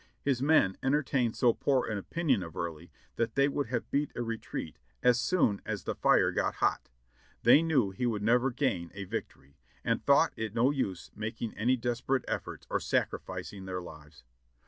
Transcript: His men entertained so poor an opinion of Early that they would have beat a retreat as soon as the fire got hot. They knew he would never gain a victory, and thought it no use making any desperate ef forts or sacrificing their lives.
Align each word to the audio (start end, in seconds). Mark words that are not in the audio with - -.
His 0.23 0.41
men 0.41 0.79
entertained 0.81 1.35
so 1.35 1.53
poor 1.53 1.85
an 1.85 1.99
opinion 1.99 2.41
of 2.41 2.57
Early 2.57 2.91
that 3.17 3.35
they 3.35 3.47
would 3.47 3.67
have 3.67 3.91
beat 3.91 4.11
a 4.15 4.23
retreat 4.23 4.79
as 5.03 5.19
soon 5.19 5.61
as 5.63 5.83
the 5.83 5.93
fire 5.93 6.31
got 6.31 6.55
hot. 6.55 6.89
They 7.43 7.61
knew 7.61 7.91
he 7.91 8.07
would 8.07 8.23
never 8.23 8.49
gain 8.49 8.89
a 8.95 9.03
victory, 9.03 9.59
and 9.83 10.03
thought 10.03 10.33
it 10.35 10.55
no 10.55 10.71
use 10.71 11.11
making 11.13 11.55
any 11.55 11.77
desperate 11.77 12.25
ef 12.27 12.45
forts 12.45 12.65
or 12.67 12.79
sacrificing 12.79 13.65
their 13.65 13.79
lives. 13.79 14.23